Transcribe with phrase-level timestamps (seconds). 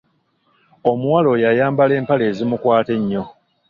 [0.91, 3.23] Omuwala oyo ayambala empale ezimukwata ennyo.